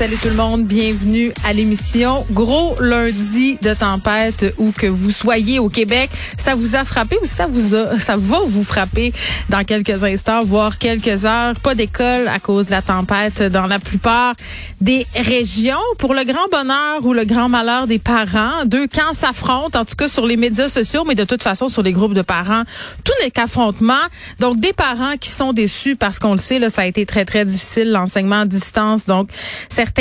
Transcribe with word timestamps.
Salut 0.00 0.16
tout 0.16 0.28
le 0.28 0.34
monde, 0.34 0.64
bienvenue 0.64 1.30
à 1.44 1.52
l'émission. 1.52 2.24
Gros 2.30 2.74
lundi 2.80 3.58
de 3.60 3.74
tempête 3.74 4.54
où 4.56 4.72
que 4.72 4.86
vous 4.86 5.10
soyez 5.10 5.58
au 5.58 5.68
Québec, 5.68 6.08
ça 6.38 6.54
vous 6.54 6.74
a 6.74 6.84
frappé 6.84 7.18
ou 7.22 7.26
ça 7.26 7.46
vous 7.46 7.74
a, 7.74 7.98
ça 7.98 8.16
va 8.16 8.38
vous 8.46 8.64
frapper 8.64 9.12
dans 9.50 9.62
quelques 9.62 10.02
instants, 10.02 10.42
voire 10.42 10.78
quelques 10.78 11.26
heures. 11.26 11.54
Pas 11.60 11.74
d'école 11.74 12.28
à 12.28 12.38
cause 12.38 12.68
de 12.68 12.70
la 12.70 12.80
tempête 12.80 13.42
dans 13.42 13.66
la 13.66 13.78
plupart 13.78 14.32
des 14.80 15.06
régions. 15.14 15.76
Pour 15.98 16.14
le 16.14 16.24
grand 16.24 16.48
bonheur 16.50 17.04
ou 17.04 17.12
le 17.12 17.26
grand 17.26 17.50
malheur 17.50 17.86
des 17.86 17.98
parents, 17.98 18.64
deux 18.64 18.86
camps 18.86 19.12
s'affrontent, 19.12 19.78
en 19.78 19.84
tout 19.84 19.96
cas 19.96 20.08
sur 20.08 20.26
les 20.26 20.38
médias 20.38 20.70
sociaux, 20.70 21.04
mais 21.06 21.14
de 21.14 21.24
toute 21.24 21.42
façon 21.42 21.68
sur 21.68 21.82
les 21.82 21.92
groupes 21.92 22.14
de 22.14 22.22
parents, 22.22 22.62
tout 23.04 23.12
n'est 23.22 23.30
qu'affrontement. 23.30 23.92
Donc 24.38 24.60
des 24.60 24.72
parents 24.72 25.18
qui 25.20 25.28
sont 25.28 25.52
déçus 25.52 25.94
parce 25.94 26.18
qu'on 26.18 26.32
le 26.32 26.38
sait, 26.38 26.58
là, 26.58 26.70
ça 26.70 26.80
a 26.80 26.86
été 26.86 27.04
très 27.04 27.26
très 27.26 27.44
difficile 27.44 27.90
l'enseignement 27.90 28.40
à 28.40 28.46
distance. 28.46 29.04
Donc 29.04 29.28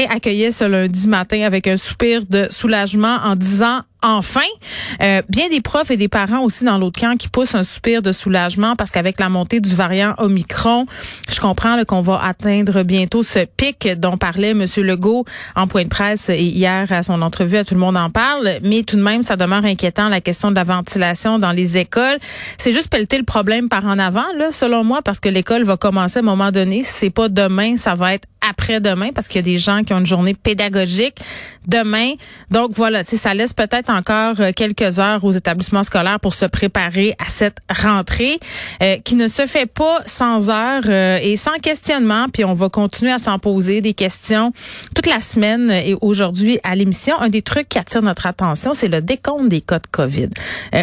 accueillaient 0.09 0.51
ce 0.51 0.65
lundi 0.65 1.07
matin 1.07 1.41
avec 1.41 1.67
un 1.67 1.77
soupir 1.77 2.25
de 2.25 2.47
soulagement 2.49 3.17
en 3.23 3.35
disant 3.35 3.81
enfin. 4.01 4.39
Euh, 5.01 5.21
bien 5.29 5.49
des 5.49 5.61
profs 5.61 5.91
et 5.91 5.97
des 5.97 6.07
parents 6.07 6.41
aussi 6.41 6.63
dans 6.63 6.77
l'autre 6.77 6.99
camp 6.99 7.17
qui 7.17 7.27
poussent 7.27 7.55
un 7.55 7.63
soupir 7.63 8.01
de 8.01 8.11
soulagement 8.11 8.75
parce 8.75 8.91
qu'avec 8.91 9.19
la 9.19 9.29
montée 9.29 9.59
du 9.59 9.73
variant 9.75 10.13
Omicron, 10.17 10.85
je 11.29 11.39
comprends 11.39 11.83
qu'on 11.85 12.01
va 12.01 12.21
atteindre 12.23 12.83
bientôt 12.83 13.23
ce 13.23 13.45
pic 13.45 13.87
dont 13.97 14.17
parlait 14.17 14.51
M. 14.51 14.65
Legault 14.77 15.25
en 15.55 15.67
point 15.67 15.83
de 15.83 15.89
presse 15.89 16.29
et 16.29 16.41
hier 16.41 16.91
à 16.91 17.03
son 17.03 17.21
entrevue 17.21 17.57
à 17.57 17.63
Tout 17.63 17.73
le 17.73 17.79
monde 17.79 17.97
en 17.97 18.09
parle. 18.09 18.59
Mais 18.63 18.83
tout 18.83 18.95
de 18.95 19.01
même, 19.01 19.23
ça 19.23 19.35
demeure 19.35 19.65
inquiétant 19.65 20.09
la 20.09 20.21
question 20.21 20.49
de 20.51 20.55
la 20.55 20.63
ventilation 20.63 21.39
dans 21.39 21.51
les 21.51 21.77
écoles. 21.77 22.17
C'est 22.57 22.71
juste 22.71 22.89
pelleter 22.89 23.17
le 23.17 23.23
problème 23.23 23.69
par 23.69 23.85
en 23.85 23.99
avant, 23.99 24.25
là, 24.37 24.51
selon 24.51 24.83
moi, 24.83 25.01
parce 25.01 25.19
que 25.19 25.29
l'école 25.29 25.63
va 25.63 25.77
commencer 25.77 26.19
à 26.19 26.21
un 26.21 26.25
moment 26.25 26.51
donné. 26.51 26.83
Si 26.83 26.93
c'est 26.93 27.09
pas 27.09 27.29
demain, 27.29 27.75
ça 27.75 27.95
va 27.95 28.13
être 28.13 28.27
après-demain 28.47 29.09
parce 29.13 29.27
qu'il 29.27 29.37
y 29.37 29.39
a 29.39 29.53
des 29.53 29.57
gens 29.57 29.83
qui 29.83 29.93
ont 29.93 29.99
une 29.99 30.05
journée 30.05 30.33
pédagogique 30.33 31.15
demain. 31.69 32.13
Donc 32.51 32.71
voilà, 32.73 33.03
ça 33.05 33.33
laisse 33.33 33.53
peut-être 33.53 33.89
encore 33.89 34.35
euh, 34.39 34.51
quelques 34.55 34.99
heures 34.99 35.23
aux 35.23 35.31
établissements 35.31 35.83
scolaires 35.83 36.19
pour 36.19 36.33
se 36.33 36.45
préparer 36.45 37.15
à 37.19 37.29
cette 37.29 37.57
rentrée 37.69 38.39
euh, 38.81 38.97
qui 39.03 39.15
ne 39.15 39.27
se 39.27 39.45
fait 39.45 39.67
pas 39.67 39.99
sans 40.05 40.49
heures 40.49 40.83
euh, 40.87 41.19
et 41.21 41.35
sans 41.35 41.57
questionnement. 41.61 42.25
Puis 42.33 42.43
on 42.43 42.55
va 42.55 42.69
continuer 42.69 43.11
à 43.11 43.19
s'en 43.19 43.37
poser 43.37 43.81
des 43.81 43.93
questions 43.93 44.51
toute 44.95 45.05
la 45.05 45.21
semaine 45.21 45.69
et 45.69 45.95
aujourd'hui 46.01 46.59
à 46.63 46.75
l'émission. 46.75 47.19
Un 47.19 47.29
des 47.29 47.41
trucs 47.41 47.69
qui 47.69 47.77
attire 47.77 48.01
notre 48.01 48.25
attention, 48.25 48.73
c'est 48.73 48.87
le 48.87 49.01
décompte 49.01 49.49
des 49.49 49.61
cas 49.61 49.79
de 49.79 49.87
COVID. 49.91 50.29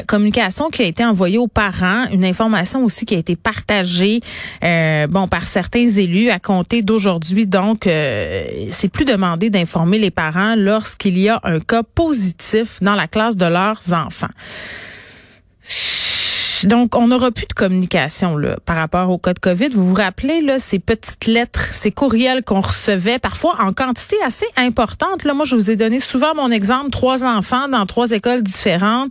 communication 0.06 0.68
qui 0.70 0.82
a 0.82 0.86
été 0.86 1.04
envoyée 1.04 1.38
aux 1.38 1.48
parents, 1.48 2.04
une 2.12 2.24
information 2.24 2.84
aussi 2.84 3.04
qui 3.04 3.14
a 3.14 3.18
été 3.18 3.36
partagée 3.36 4.20
bon 4.62 5.28
par 5.28 5.46
certains 5.46 5.88
élus 5.88 6.30
à 6.30 6.38
compter 6.38 6.82
d'aujourd'hui. 6.82 7.46
Donc 7.46 7.84
c'est 7.84 8.90
plus 8.92 9.04
demandé 9.04 9.50
d'informer 9.50 9.98
les 9.98 10.10
parents 10.10 10.54
lorsqu'il 10.76 11.18
y 11.18 11.30
a 11.30 11.40
un 11.42 11.58
cas 11.58 11.82
positif 11.82 12.82
dans 12.82 12.94
la 12.94 13.08
classe 13.08 13.38
de 13.38 13.46
leurs 13.46 13.80
enfants. 13.94 14.34
Donc, 16.64 16.94
on 16.96 17.08
n'aura 17.08 17.30
plus 17.30 17.46
de 17.46 17.54
communication 17.54 18.36
là, 18.36 18.58
par 18.66 18.76
rapport 18.76 19.08
au 19.08 19.16
cas 19.16 19.32
de 19.32 19.38
COVID. 19.38 19.70
Vous 19.70 19.86
vous 19.86 19.94
rappelez 19.94 20.42
là, 20.42 20.58
ces 20.58 20.78
petites 20.78 21.26
lettres, 21.26 21.72
ces 21.72 21.92
courriels 21.92 22.42
qu'on 22.42 22.60
recevait 22.60 23.18
parfois 23.18 23.56
en 23.60 23.72
quantité 23.72 24.16
assez 24.22 24.46
importante. 24.58 25.24
Là, 25.24 25.32
moi, 25.32 25.46
je 25.46 25.54
vous 25.54 25.70
ai 25.70 25.76
donné 25.76 25.98
souvent 25.98 26.34
mon 26.34 26.50
exemple, 26.50 26.90
trois 26.90 27.24
enfants 27.24 27.68
dans 27.68 27.86
trois 27.86 28.10
écoles 28.10 28.42
différentes. 28.42 29.10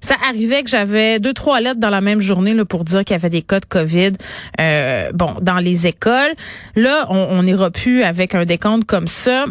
Ça 0.00 0.14
arrivait 0.28 0.62
que 0.62 0.70
j'avais 0.70 1.18
deux, 1.18 1.34
trois 1.34 1.60
lettres 1.60 1.80
dans 1.80 1.90
la 1.90 2.00
même 2.00 2.20
journée 2.20 2.54
là, 2.54 2.64
pour 2.64 2.84
dire 2.84 3.04
qu'il 3.04 3.14
y 3.14 3.18
avait 3.18 3.30
des 3.30 3.42
cas 3.42 3.58
de 3.58 3.66
COVID 3.66 4.12
euh, 4.60 5.10
bon, 5.12 5.34
dans 5.42 5.58
les 5.58 5.88
écoles. 5.88 6.34
Là, 6.76 7.06
on 7.10 7.42
n'ira 7.42 7.70
plus 7.70 8.04
avec 8.04 8.34
un 8.36 8.44
décompte 8.44 8.84
comme 8.84 9.08
ça. 9.08 9.46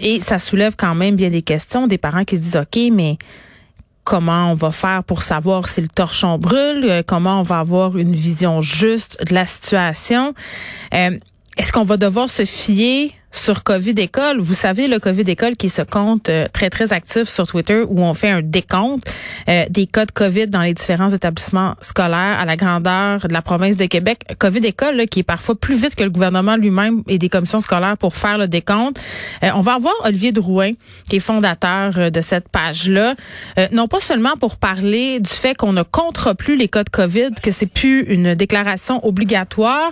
Et 0.00 0.20
ça 0.20 0.38
soulève 0.38 0.74
quand 0.76 0.94
même 0.94 1.14
bien 1.14 1.30
des 1.30 1.42
questions 1.42 1.86
des 1.86 1.98
parents 1.98 2.24
qui 2.24 2.36
se 2.36 2.42
disent, 2.42 2.56
OK, 2.56 2.78
mais 2.90 3.18
comment 4.02 4.50
on 4.50 4.54
va 4.54 4.70
faire 4.70 5.04
pour 5.04 5.22
savoir 5.22 5.68
si 5.68 5.80
le 5.80 5.88
torchon 5.88 6.38
brûle, 6.38 6.84
euh, 6.88 7.02
comment 7.06 7.40
on 7.40 7.42
va 7.42 7.58
avoir 7.58 7.96
une 7.96 8.14
vision 8.14 8.60
juste 8.60 9.22
de 9.24 9.34
la 9.34 9.46
situation? 9.46 10.34
Euh, 10.94 11.18
est-ce 11.56 11.72
qu'on 11.72 11.84
va 11.84 11.96
devoir 11.96 12.30
se 12.30 12.44
fier 12.44 13.14
sur 13.40 13.62
Covid 13.62 13.94
École. 13.96 14.38
Vous 14.38 14.54
savez, 14.54 14.86
le 14.86 14.98
Covid 14.98 15.22
École 15.22 15.56
qui 15.56 15.70
se 15.70 15.80
compte 15.80 16.28
euh, 16.28 16.46
très, 16.52 16.68
très 16.68 16.92
actif 16.92 17.24
sur 17.24 17.46
Twitter 17.46 17.82
où 17.88 18.02
on 18.02 18.12
fait 18.12 18.28
un 18.28 18.42
décompte 18.42 19.10
euh, 19.48 19.64
des 19.70 19.86
cas 19.86 20.04
de 20.04 20.10
COVID 20.10 20.48
dans 20.48 20.60
les 20.60 20.74
différents 20.74 21.08
établissements 21.08 21.74
scolaires 21.80 22.38
à 22.38 22.44
la 22.44 22.56
grandeur 22.56 23.26
de 23.26 23.32
la 23.32 23.40
province 23.40 23.76
de 23.76 23.86
Québec. 23.86 24.20
Covid 24.38 24.66
École, 24.66 24.96
là, 24.96 25.06
qui 25.06 25.20
est 25.20 25.24
parfois 25.24 25.54
plus 25.54 25.74
vite 25.74 25.94
que 25.94 26.04
le 26.04 26.10
gouvernement 26.10 26.56
lui-même 26.56 27.02
et 27.08 27.18
des 27.18 27.30
commissions 27.30 27.60
scolaires 27.60 27.96
pour 27.96 28.14
faire 28.14 28.36
le 28.36 28.46
décompte. 28.46 29.00
Euh, 29.42 29.50
on 29.54 29.62
va 29.62 29.74
avoir 29.74 29.94
Olivier 30.04 30.32
Drouin, 30.32 30.72
qui 31.08 31.16
est 31.16 31.20
fondateur 31.20 32.10
de 32.10 32.20
cette 32.20 32.48
page-là, 32.48 33.14
non 33.72 33.86
pas 33.86 34.00
seulement 34.00 34.36
pour 34.38 34.56
parler 34.56 35.20
du 35.20 35.30
fait 35.30 35.54
qu'on 35.54 35.72
ne 35.72 35.82
comptera 35.82 36.34
plus 36.34 36.56
les 36.56 36.68
cas 36.68 36.84
de 36.84 36.90
COVID, 36.90 37.30
que 37.42 37.50
c'est 37.50 37.66
plus 37.66 38.02
une 38.02 38.34
déclaration 38.34 39.04
obligatoire, 39.06 39.90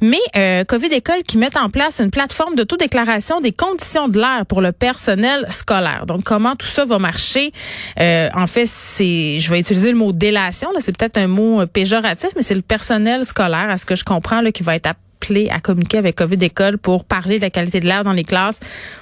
mais 0.00 0.64
Covid 0.66 0.86
École 0.86 1.22
qui 1.26 1.38
met 1.38 1.56
en 1.56 1.70
place 1.70 2.00
une 2.00 2.10
plateforme 2.10 2.54
de 2.54 2.62
déclaration 2.86 3.40
des 3.40 3.52
conditions 3.52 4.06
de 4.06 4.18
l'air 4.18 4.46
pour 4.46 4.60
le 4.60 4.70
personnel 4.70 5.44
scolaire. 5.48 6.06
Donc, 6.06 6.22
comment 6.22 6.54
tout 6.54 6.66
ça 6.66 6.84
va 6.84 6.98
marcher? 7.00 7.52
Euh, 7.98 8.28
en 8.34 8.46
fait, 8.46 8.66
c'est, 8.66 9.40
je 9.40 9.50
vais 9.50 9.58
utiliser 9.58 9.90
le 9.90 9.98
mot 9.98 10.12
délation, 10.12 10.70
là, 10.72 10.78
c'est 10.80 10.96
peut-être 10.96 11.16
un 11.16 11.26
mot 11.26 11.62
euh, 11.62 11.66
péjoratif, 11.66 12.30
mais 12.36 12.42
c'est 12.42 12.54
le 12.54 12.62
personnel 12.62 13.24
scolaire, 13.24 13.68
à 13.70 13.76
ce 13.76 13.84
que 13.84 13.96
je 13.96 14.04
comprends, 14.04 14.40
là, 14.40 14.52
qui 14.52 14.62
va 14.62 14.76
être 14.76 14.86
appelé 14.86 15.48
à 15.50 15.58
communiquer 15.58 15.98
avec 15.98 16.14
COVID 16.14 16.38
École 16.44 16.78
pour 16.78 17.04
parler 17.04 17.38
de 17.38 17.42
la 17.42 17.50
qualité 17.50 17.80
de 17.80 17.86
l'air 17.86 18.04
dans 18.04 18.12
les 18.12 18.22
classes. 18.22 18.60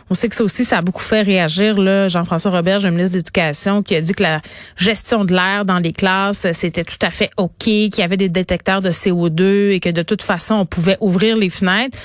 On 0.08 0.14
sait 0.14 0.30
que 0.30 0.34
ça 0.34 0.44
aussi, 0.44 0.64
ça 0.64 0.78
a 0.78 0.82
beaucoup 0.82 1.02
fait 1.02 1.20
réagir. 1.20 1.78
Là, 1.78 2.08
Jean-François 2.08 2.52
Robert, 2.52 2.80
le 2.80 2.90
ministre 2.90 3.18
d'Éducation, 3.18 3.82
qui 3.82 3.94
a 3.96 4.00
dit 4.00 4.14
que 4.14 4.22
la 4.22 4.40
gestion 4.76 5.26
de 5.26 5.34
l'air 5.34 5.66
dans 5.66 5.78
les 5.78 5.92
classes, 5.92 6.46
c'était 6.52 6.84
tout 6.84 7.02
à 7.02 7.10
fait 7.10 7.30
OK, 7.36 7.52
qu'il 7.58 7.98
y 7.98 8.02
avait 8.02 8.16
des 8.16 8.30
détecteurs 8.30 8.80
de 8.80 8.90
CO2 8.90 9.72
et 9.72 9.80
que 9.80 9.90
de 9.90 10.02
toute 10.02 10.22
façon, 10.22 10.54
on 10.54 10.66
pouvait 10.66 10.96
ouvrir 11.00 11.36
les 11.36 11.50
fenêtres. 11.50 11.98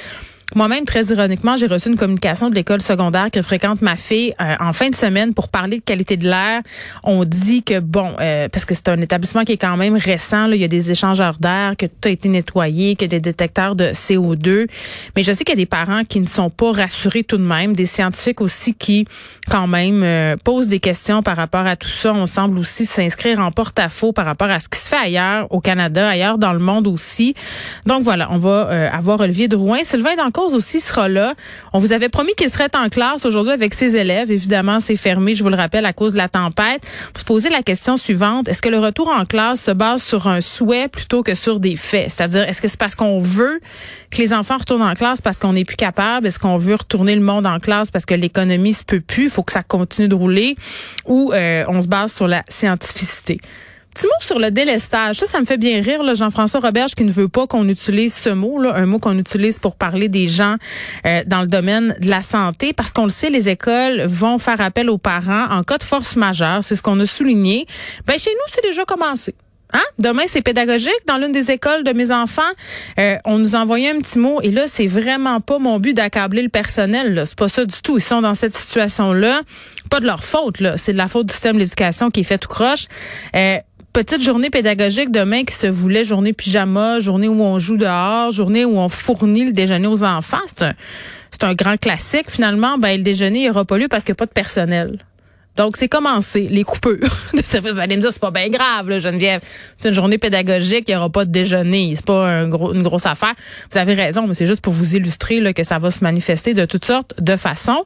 Moi-même, 0.56 0.84
très 0.86 1.06
ironiquement, 1.06 1.58
j'ai 1.58 1.68
reçu 1.68 1.90
une 1.90 1.96
communication 1.96 2.50
de 2.50 2.56
l'école 2.56 2.82
secondaire 2.82 3.30
que 3.32 3.42
fréquente 3.44 3.84
ma 3.84 3.96
fille 3.96 4.34
euh, 4.42 4.56
en 4.60 4.74
fin 4.74 4.90
de 4.90 4.96
semaine 4.96 5.36
pour 5.36 5.48
parler 5.50 5.78
de 5.78 5.84
qualité 5.84 6.18
de 6.18 6.28
l'air. 6.28 6.62
On 7.04 7.24
dit 7.24 7.62
que, 7.62 7.80
bon, 7.80 8.16
euh, 8.20 8.50
parce 8.50 8.66
que 8.66 8.74
c'est 8.74 8.90
un 8.90 9.00
établissement 9.00 9.44
qui 9.44 9.52
est 9.52 9.58
quand 9.58 9.78
même 9.78 9.96
récent, 9.96 10.48
là, 10.48 10.56
il 10.56 10.62
y 10.62 10.66
a 10.66 10.68
des 10.68 10.90
échangeurs 10.90 11.38
d'air, 11.40 11.76
que 11.78 11.86
tout 11.86 12.08
a 12.08 12.10
été 12.10 12.30
nettoyé, 12.30 12.96
que 12.96 13.06
des 13.06 13.20
détecteurs 13.20 13.76
de 13.76 13.86
CO2. 13.86 14.68
Mais 15.16 15.22
je 15.22 15.34
sais 15.34 15.44
qu'il 15.44 15.54
y 15.54 15.58
a 15.60 15.62
des 15.62 15.68
parents 15.68 16.04
qui 16.04 16.20
ne 16.20 16.28
sont 16.28 16.50
pas 16.50 16.72
rassurés 16.72 17.24
tout 17.24 17.38
de 17.38 17.44
même, 17.44 17.74
des 17.74 17.86
scientifiques 17.86 18.42
aussi 18.42 18.74
qui, 18.74 19.06
quand 19.52 19.68
même, 19.68 20.02
euh, 20.04 20.36
posent 20.44 20.68
des 20.68 20.80
questions 20.80 21.22
par 21.22 21.38
rapport 21.38 21.68
à 21.68 21.76
tout 21.76 21.90
ça. 21.90 22.12
On 22.12 22.26
semble 22.26 22.58
aussi 22.58 22.86
s'inscrire 22.86 23.40
en 23.40 23.52
porte-à-faux 23.52 24.14
par 24.14 24.26
rapport 24.26 24.50
à 24.50 24.60
ce 24.60 24.68
qui 24.68 24.80
se 24.80 24.90
fait 24.90 24.96
ailleurs 24.96 25.46
au 25.52 25.60
Canada, 25.60 26.10
ailleurs 26.10 26.40
dans 26.40 26.54
le 26.54 26.60
monde 26.60 26.88
aussi. 26.88 27.36
Donc 27.86 28.02
voilà, 28.02 28.30
on 28.32 28.40
va 28.40 28.90
avoir 28.92 29.20
Olivier 29.20 29.48
Drouin. 29.48 29.80
Sylvain 29.84 30.16
dans 30.40 30.56
aussi 30.56 30.80
sera 30.80 31.10
là. 31.10 31.34
On 31.74 31.80
vous 31.80 31.92
avait 31.92 32.10
promis 32.10 32.34
qu'il 32.36 32.50
serait 32.50 32.70
en 32.76 32.90
classe 32.90 33.26
aujourd'hui 33.26 33.52
avec 33.52 33.74
ses 33.74 33.98
élèves. 33.98 34.32
Évidemment, 34.32 34.80
c'est 34.80 34.96
fermé, 34.96 35.36
je 35.36 35.44
vous 35.44 35.50
le 35.50 35.56
rappelle, 35.56 35.86
à 35.86 35.94
cause 35.94 36.14
de 36.14 36.18
la 36.18 36.30
tempête. 36.30 36.82
Vous 37.14 37.20
se 37.20 37.26
posez 37.26 37.50
la 37.50 37.62
question 37.62 37.98
suivante. 37.98 38.48
Est-ce 38.48 38.62
que 38.62 38.70
le 38.70 38.80
retour 38.80 39.10
en 39.10 39.26
classe 39.26 39.64
se 39.64 39.72
base 39.72 40.02
sur 40.02 40.28
un 40.28 40.42
souhait 40.42 40.88
plutôt 40.88 41.24
que 41.24 41.36
sur 41.36 41.60
des 41.60 41.76
faits? 41.76 42.10
C'est-à-dire, 42.10 42.48
est-ce 42.48 42.62
que 42.62 42.68
c'est 42.68 42.80
parce 42.80 42.96
qu'on 42.96 43.20
veut 43.20 43.60
que 44.12 44.18
les 44.18 44.34
enfants 44.34 44.58
retournent 44.58 44.82
en 44.82 44.94
classe 44.94 45.22
parce 45.22 45.40
qu'on 45.40 45.54
n'est 45.54 45.66
plus 45.66 45.76
capable? 45.76 46.28
Est-ce 46.28 46.40
qu'on 46.40 46.58
veut 46.58 46.76
retourner 46.76 47.16
le 47.16 47.22
monde 47.22 47.46
en 47.46 47.60
classe 47.60 47.92
parce 47.92 48.06
que 48.06 48.14
l'économie 48.14 48.74
se 48.74 48.84
peut 48.84 49.02
plus? 49.02 49.26
Il 49.26 49.30
faut 49.30 49.44
que 49.44 49.52
ça 49.52 49.64
continue 49.64 50.08
de 50.08 50.16
rouler? 50.16 50.56
Ou 51.06 51.32
euh, 51.34 51.66
on 51.68 51.82
se 51.82 51.88
base 51.88 52.14
sur 52.14 52.28
la 52.28 52.44
scientificité? 52.48 53.40
Petit 53.94 54.06
mot 54.06 54.12
sur 54.22 54.40
le 54.40 54.52
délestage. 54.52 55.18
Ça, 55.18 55.26
ça 55.26 55.40
me 55.40 55.46
fait 55.46 55.58
bien 55.58 55.82
rire, 55.82 56.04
Jean-François 56.16 56.60
Roberge, 56.60 56.96
qui 56.96 57.04
ne 57.04 57.12
veut 57.12 57.28
pas 57.28 57.48
qu'on 57.48 57.68
utilise 57.68 58.14
ce 58.14 58.30
mot, 58.30 58.62
là, 58.62 58.76
un 58.76 58.86
mot 58.86 59.00
qu'on 59.00 59.18
utilise 59.18 59.60
pour 59.60 59.76
parler 59.76 60.10
des 60.10 60.28
gens 60.28 60.56
euh, 61.06 61.24
dans 61.26 61.42
le 61.42 61.48
domaine 61.48 61.96
de 62.00 62.10
la 62.10 62.22
santé, 62.22 62.74
parce 62.74 62.92
qu'on 62.92 63.04
le 63.04 63.10
sait, 63.10 63.30
les 63.30 63.50
écoles 63.50 64.04
vont 64.06 64.38
faire 64.38 64.62
appel 64.62 64.90
aux 64.90 64.98
parents 64.98 65.46
en 65.50 65.64
cas 65.64 65.78
de 65.78 65.84
force 65.84 66.16
majeure. 66.16 66.64
C'est 66.64 66.76
ce 66.76 66.82
qu'on 66.82 67.00
a 67.00 67.06
souligné. 67.06 67.66
Ben, 68.06 68.18
chez 68.20 68.32
nous, 68.32 68.54
c'est 68.54 68.64
déjà 68.64 68.86
commencé. 68.86 69.34
Hein? 69.72 69.84
Demain, 70.00 70.24
c'est 70.26 70.42
pédagogique. 70.42 71.02
Dans 71.06 71.18
l'une 71.18 71.32
des 71.32 71.52
écoles 71.52 71.84
de 71.84 71.94
mes 71.94 72.12
enfants, 72.12 72.42
euh, 73.00 73.18
on 73.26 73.38
nous 73.38 73.56
a 73.56 73.60
envoyé 73.60 73.90
un 73.90 74.00
petit 74.00 74.18
mot. 74.18 74.42
Et 74.42 74.50
là, 74.50 74.66
c'est 74.68 74.88
vraiment 74.88 75.42
pas 75.42 75.60
mon 75.60 75.80
but 75.80 75.94
d'accabler 75.94 76.42
le 76.42 76.50
personnel. 76.50 77.24
C'est 77.26 77.38
pas 77.38 77.50
ça 77.50 77.66
du 77.66 77.80
tout. 77.82 77.98
Ils 77.98 78.04
sont 78.04 78.22
dans 78.22 78.34
cette 78.34 78.56
situation-là. 78.56 79.42
Pas 79.90 80.00
de 80.00 80.06
leur 80.06 80.24
faute. 80.24 80.58
C'est 80.78 80.94
de 80.94 80.98
la 80.98 81.08
faute 81.08 81.28
du 81.28 81.34
système 81.34 81.56
de 81.56 81.60
l'éducation 81.60 82.10
qui 82.10 82.22
est 82.22 82.24
fait 82.24 82.40
tout 82.40 82.50
croche. 82.50 82.88
Euh, 83.36 83.58
petite 83.94 84.22
journée 84.22 84.50
pédagogique 84.50 85.12
demain 85.12 85.44
qui 85.44 85.54
se 85.54 85.68
voulait 85.68 86.04
journée 86.04 86.34
pyjama, 86.34 87.00
journée 87.00 87.28
où 87.28 87.42
on 87.42 87.60
joue 87.60 87.78
dehors, 87.78 88.32
journée 88.32 88.66
où 88.66 88.78
on 88.78 88.90
fournit 88.90 89.46
le 89.46 89.52
déjeuner 89.52 89.88
aux 89.88 90.04
enfants. 90.04 90.38
C'est 90.48 90.64
un, 90.64 90.74
c'est 91.32 91.44
un 91.44 91.54
grand 91.54 91.78
classique. 91.78 92.30
Finalement, 92.30 92.78
ben, 92.78 92.98
le 92.98 93.04
déjeuner, 93.04 93.44
il 93.46 93.50
aura 93.50 93.66
pas 93.66 93.78
lieu 93.78 93.88
parce 93.88 94.04
qu'il 94.04 94.14
n'y 94.14 94.18
a 94.18 94.22
pas 94.22 94.26
de 94.26 94.32
personnel. 94.32 95.00
Donc, 95.60 95.76
c'est 95.76 95.90
commencé, 95.90 96.48
les 96.50 96.64
coupures 96.64 97.00
de 97.34 97.44
service. 97.44 97.74
Vous 97.74 97.80
allez 97.82 97.98
me 97.98 98.02
dire, 98.02 98.14
c'est 98.14 98.22
pas 98.22 98.32
bien 98.32 98.48
grave, 98.48 98.88
là, 98.88 99.02
Geneviève. 99.02 99.42
C'est 99.78 99.90
une 99.90 99.94
journée 99.94 100.18
pédagogique, 100.18 100.86
il 100.88 100.92
n'y 100.92 100.96
aura 100.96 101.10
pas 101.10 101.26
de 101.26 101.32
déjeuner. 101.32 101.92
C'est 101.98 102.06
pas 102.06 102.44
une 102.44 102.82
grosse 102.82 103.06
affaire. 103.06 103.34
Vous 103.70 103.78
avez 103.78 103.94
raison, 103.94 104.26
mais 104.26 104.36
c'est 104.36 104.48
juste 104.48 104.62
pour 104.62 104.72
vous 104.72 104.96
illustrer 104.96 105.42
là, 105.42 105.52
que 105.52 105.66
ça 105.66 105.78
va 105.78 105.92
se 105.92 106.02
manifester 106.02 106.54
de 106.54 106.64
toutes 106.64 106.86
sortes 106.86 107.14
de 107.22 107.36
façons. 107.36 107.84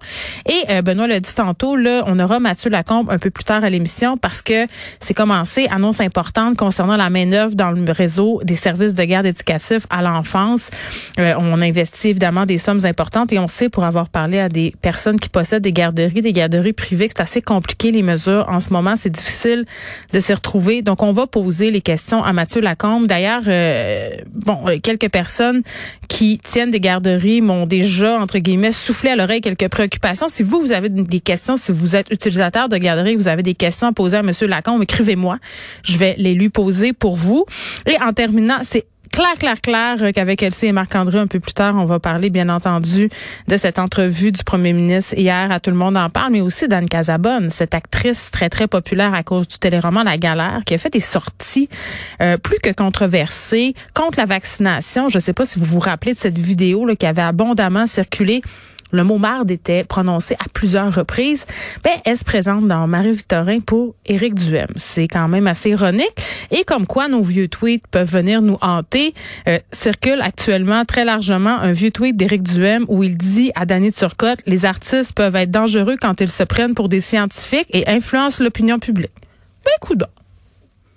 Et 0.47 0.71
euh, 0.71 0.83
Benoît 0.83 1.07
l'a 1.07 1.19
dit 1.19 1.33
tantôt, 1.33 1.75
là, 1.75 2.03
on 2.05 2.19
aura 2.19 2.39
Mathieu 2.39 2.69
Lacombe 2.69 3.09
un 3.09 3.17
peu 3.17 3.31
plus 3.31 3.43
tard 3.43 3.63
à 3.63 3.71
l'émission 3.71 4.17
parce 4.17 4.43
que 4.43 4.67
c'est 4.99 5.15
commencé, 5.15 5.65
annonce 5.71 5.99
importante 5.99 6.55
concernant 6.55 6.95
la 6.95 7.09
main-d'œuvre 7.09 7.55
dans 7.55 7.71
le 7.71 7.91
réseau 7.91 8.39
des 8.43 8.55
services 8.55 8.93
de 8.93 9.03
garde 9.03 9.25
éducatifs 9.25 9.87
à 9.89 10.03
l'enfance. 10.03 10.69
Euh, 11.17 11.33
on 11.39 11.59
investit 11.59 12.09
évidemment 12.09 12.45
des 12.45 12.59
sommes 12.59 12.85
importantes 12.85 13.33
et 13.33 13.39
on 13.39 13.47
sait 13.47 13.69
pour 13.69 13.83
avoir 13.83 14.09
parlé 14.09 14.37
à 14.37 14.47
des 14.47 14.75
personnes 14.83 15.19
qui 15.19 15.29
possèdent 15.29 15.63
des 15.63 15.73
garderies, 15.73 16.21
des 16.21 16.33
garderies 16.33 16.73
privées, 16.73 17.07
que 17.07 17.13
c'est 17.17 17.23
assez 17.23 17.41
compliqué 17.41 17.62
compliqué 17.63 17.91
les 17.91 18.03
mesures 18.03 18.45
en 18.49 18.59
ce 18.59 18.73
moment. 18.73 18.97
C'est 18.97 19.09
difficile 19.09 19.65
de 20.11 20.19
s'y 20.19 20.33
retrouver. 20.33 20.81
Donc, 20.81 21.01
on 21.01 21.13
va 21.13 21.27
poser 21.27 21.71
les 21.71 21.79
questions 21.79 22.21
à 22.21 22.33
Mathieu 22.33 22.59
Lacombe. 22.59 23.07
D'ailleurs, 23.07 23.43
euh, 23.47 24.09
bon, 24.33 24.59
euh, 24.67 24.79
quelques 24.83 25.09
personnes 25.09 25.61
qui 26.09 26.39
tiennent 26.43 26.71
des 26.71 26.81
garderies 26.81 27.39
m'ont 27.39 27.65
déjà, 27.65 28.19
entre 28.19 28.39
guillemets, 28.39 28.73
soufflé 28.73 29.11
à 29.11 29.15
l'oreille 29.15 29.39
quelques 29.39 29.69
préoccupations. 29.69 30.27
Si 30.27 30.43
vous, 30.43 30.59
vous 30.59 30.73
avez 30.73 30.89
des 30.89 31.19
questions, 31.21 31.55
si 31.55 31.71
vous 31.71 31.95
êtes 31.95 32.11
utilisateur 32.11 32.67
de 32.67 32.77
garderie, 32.77 33.15
vous 33.15 33.29
avez 33.29 33.43
des 33.43 33.55
questions 33.55 33.87
à 33.87 33.93
poser 33.93 34.17
à 34.17 34.23
Monsieur 34.23 34.47
Lacombe, 34.47 34.83
écrivez-moi. 34.83 35.37
Je 35.83 35.97
vais 35.97 36.15
les 36.17 36.33
lui 36.33 36.49
poser 36.49 36.91
pour 36.91 37.15
vous. 37.15 37.45
Et 37.85 37.95
en 38.03 38.11
terminant, 38.11 38.57
c'est 38.63 38.85
clair, 39.13 39.37
clair, 39.37 39.61
clair 39.61 39.97
euh, 40.01 40.11
qu'avec 40.11 40.41
Elsie 40.41 40.65
et 40.65 40.71
Marc-André, 40.71 41.19
un 41.19 41.27
peu 41.27 41.39
plus 41.39 41.53
tard, 41.53 41.75
on 41.77 41.85
va 41.85 41.99
parler, 41.99 42.29
bien 42.29 42.49
entendu, 42.49 43.09
de 43.47 43.57
cette 43.57 43.79
entrevue 43.79 44.31
du 44.31 44.43
premier 44.43 44.73
ministre 44.73 45.13
hier 45.15 45.51
à 45.51 45.59
Tout 45.59 45.69
le 45.69 45.75
monde 45.77 45.95
en 45.95 46.09
parle, 46.09 46.33
mais 46.33 46.41
aussi 46.41 46.67
d'Anne 46.67 46.89
Casabonne, 46.89 47.49
cette 47.51 47.75
actrice 47.75 48.31
très, 48.31 48.49
très 48.49 48.67
populaire 48.67 49.13
à 49.13 49.23
cause 49.23 49.47
du 49.47 49.59
téléroman 49.59 50.03
La 50.03 50.17
Galère, 50.17 50.61
qui 50.65 50.73
a 50.73 50.77
fait 50.77 50.89
des 50.89 50.99
sorties 50.99 51.69
euh, 52.21 52.37
plus 52.37 52.59
que 52.59 52.71
controversées 52.71 53.75
contre 53.93 54.19
la 54.19 54.25
vaccination. 54.25 55.09
Je 55.09 55.17
ne 55.17 55.21
sais 55.21 55.33
pas 55.33 55.45
si 55.45 55.59
vous 55.59 55.65
vous 55.65 55.79
rappelez 55.79 56.13
de 56.13 56.19
cette 56.19 56.39
vidéo 56.39 56.85
là, 56.85 56.95
qui 56.95 57.05
avait 57.05 57.21
abondamment 57.21 57.85
circulé 57.85 58.41
le 58.93 59.03
mot 59.03 59.17
marde 59.17 59.51
était 59.51 59.83
prononcé 59.83 60.35
à 60.35 60.45
plusieurs 60.53 60.93
reprises, 60.93 61.45
ben, 61.83 61.91
elle 62.05 62.15
se 62.15 62.23
présente 62.23 62.67
dans 62.67 62.87
Marie-Victorin 62.87 63.59
pour 63.59 63.95
Éric 64.05 64.35
Duhem. 64.35 64.67
C'est 64.75 65.07
quand 65.07 65.27
même 65.27 65.47
assez 65.47 65.71
ironique. 65.71 66.13
Et 66.51 66.63
comme 66.63 66.85
quoi 66.85 67.07
nos 67.07 67.23
vieux 67.23 67.47
tweets 67.47 67.85
peuvent 67.87 68.09
venir 68.09 68.41
nous 68.41 68.57
hanter, 68.61 69.13
euh, 69.47 69.57
circule 69.71 70.21
actuellement 70.21 70.85
très 70.85 71.05
largement 71.05 71.57
un 71.57 71.71
vieux 71.71 71.91
tweet 71.91 72.15
d'Éric 72.15 72.43
Duhem 72.43 72.85
où 72.87 73.03
il 73.03 73.17
dit 73.17 73.51
à 73.55 73.65
Danny 73.65 73.91
Turcotte, 73.91 74.39
les 74.45 74.65
artistes 74.65 75.13
peuvent 75.13 75.35
être 75.35 75.51
dangereux 75.51 75.95
quand 75.99 76.21
ils 76.21 76.29
se 76.29 76.43
prennent 76.43 76.75
pour 76.75 76.87
des 76.87 76.99
scientifiques 76.99 77.67
et 77.71 77.87
influencent 77.87 78.43
l'opinion 78.43 78.77
publique. 78.77 79.11
Ben, 79.65 79.71
coudons. 79.81 80.12